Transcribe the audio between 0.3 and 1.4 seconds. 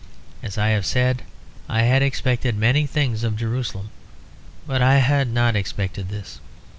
As I have said,